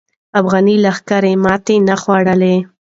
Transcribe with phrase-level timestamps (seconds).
[0.39, 2.53] افغاني لښکر ماتې نه خوړله.